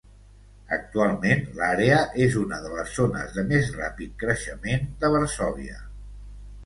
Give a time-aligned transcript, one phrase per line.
[0.75, 5.79] Actualment, l'àrea és una de les zones de més ràpid creixement de Varsòvia.